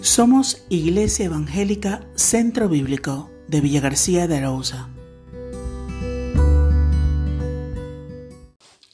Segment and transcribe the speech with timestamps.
[0.00, 4.88] Somos Iglesia Evangélica Centro Bíblico de Villa García de Arauza.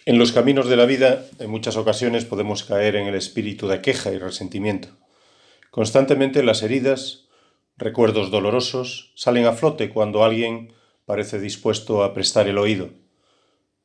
[0.07, 3.83] En los caminos de la vida, en muchas ocasiones podemos caer en el espíritu de
[3.83, 4.89] queja y resentimiento.
[5.71, 7.29] Constantemente las heridas,
[7.77, 10.73] recuerdos dolorosos, salen a flote cuando alguien
[11.05, 12.89] parece dispuesto a prestar el oído.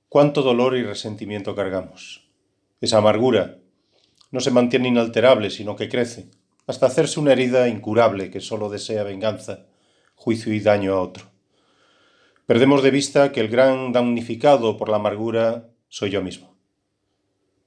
[0.07, 2.29] ¿Cuánto dolor y resentimiento cargamos?
[2.79, 3.57] Esa amargura
[4.31, 6.29] no se mantiene inalterable, sino que crece
[6.69, 9.65] hasta hacerse una herida incurable que sólo desea venganza,
[10.13, 11.25] juicio y daño a otro.
[12.45, 16.55] Perdemos de vista que el gran damnificado por la amargura soy yo mismo.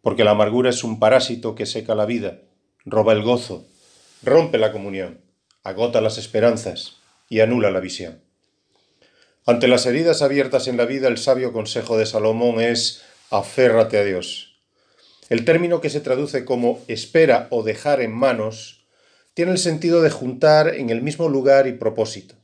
[0.02, 2.42] Porque la amargura es un parásito que seca la vida,
[2.84, 3.66] roba el gozo,
[4.22, 5.20] rompe la comunión,
[5.64, 8.22] agota las esperanzas y anula la visión.
[9.46, 14.04] Ante las heridas abiertas en la vida, el sabio consejo de Salomón es aférrate a
[14.04, 14.60] Dios.
[15.28, 18.81] El término que se traduce como espera o dejar en manos
[19.34, 22.34] tiene el sentido de juntar en el mismo lugar y propósito.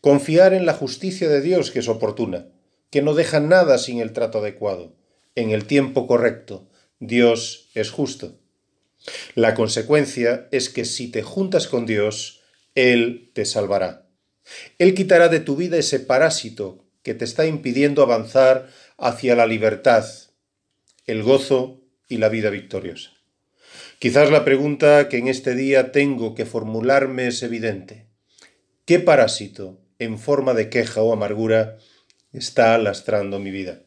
[0.00, 2.46] Confiar en la justicia de Dios que es oportuna,
[2.90, 4.94] que no deja nada sin el trato adecuado,
[5.34, 6.68] en el tiempo correcto.
[7.00, 8.38] Dios es justo.
[9.34, 12.42] La consecuencia es que si te juntas con Dios,
[12.74, 14.08] Él te salvará.
[14.78, 20.04] Él quitará de tu vida ese parásito que te está impidiendo avanzar hacia la libertad,
[21.06, 23.17] el gozo y la vida victoriosa.
[23.98, 28.06] Quizás la pregunta que en este día tengo que formularme es evidente.
[28.84, 31.78] ¿Qué parásito, en forma de queja o amargura,
[32.32, 33.82] está lastrando mi vida?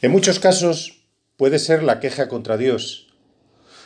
[0.00, 1.04] En muchos casos
[1.36, 3.14] puede ser la queja contra Dios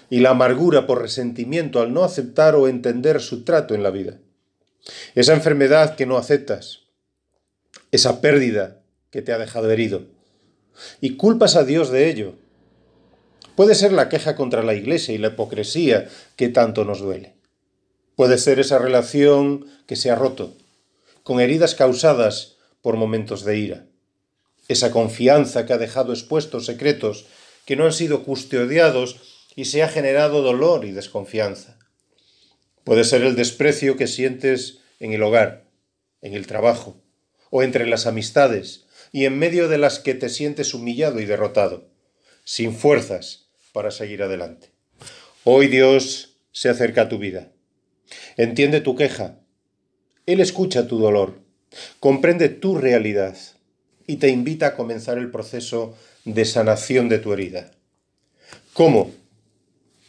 [0.08, 4.20] y la amargura por resentimiento al no aceptar o entender su trato en la vida.
[5.16, 6.84] Esa enfermedad que no aceptas,
[7.90, 10.06] esa pérdida que te ha dejado herido,
[11.00, 12.36] y culpas a Dios de ello
[13.58, 17.34] Puede ser la queja contra la Iglesia y la hipocresía que tanto nos duele.
[18.14, 20.54] Puede ser esa relación que se ha roto,
[21.24, 23.86] con heridas causadas por momentos de ira.
[24.68, 27.26] Esa confianza que ha dejado expuestos secretos
[27.66, 29.16] que no han sido custodiados
[29.56, 31.80] y se ha generado dolor y desconfianza.
[32.84, 35.64] Puede ser el desprecio que sientes en el hogar,
[36.22, 37.02] en el trabajo,
[37.50, 41.88] o entre las amistades, y en medio de las que te sientes humillado y derrotado,
[42.44, 43.47] sin fuerzas,
[43.78, 44.72] para seguir adelante.
[45.44, 47.52] Hoy Dios se acerca a tu vida.
[48.36, 49.38] Entiende tu queja.
[50.26, 51.38] Él escucha tu dolor,
[52.00, 53.36] comprende tu realidad
[54.04, 57.70] y te invita a comenzar el proceso de sanación de tu herida.
[58.72, 59.12] ¿Cómo?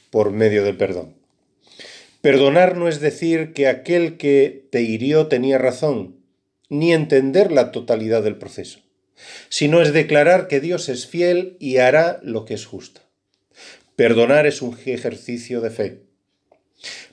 [0.09, 1.13] Por medio del perdón.
[2.21, 6.15] Perdonar no es decir que aquel que te hirió tenía razón,
[6.69, 8.79] ni entender la totalidad del proceso,
[9.49, 13.01] sino es declarar que Dios es fiel y hará lo que es justo.
[13.99, 16.03] Perdonar es un ejercicio de fe.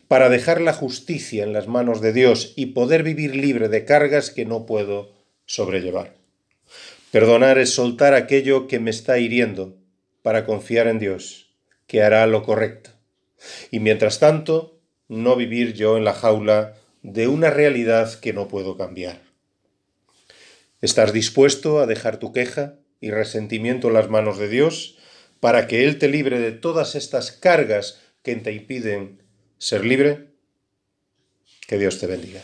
[0.07, 4.31] Para dejar la justicia en las manos de Dios y poder vivir libre de cargas
[4.31, 5.13] que no puedo
[5.47, 6.15] sobrellevar.
[7.11, 9.77] Perdonar es soltar aquello que me está hiriendo
[10.23, 11.51] para confiar en Dios,
[11.89, 12.91] que hará lo correcto.
[13.73, 18.77] Y mientras tanto, no vivir yo en la jaula de una realidad que no puedo
[18.77, 19.23] cambiar.
[20.81, 24.97] ¿Estás dispuesto a dejar tu queja y resentimiento en las manos de Dios?
[25.41, 29.23] Para que Él te libre de todas estas cargas que te impiden
[29.59, 30.31] ser libre?
[31.67, 32.43] Que Dios te bendiga.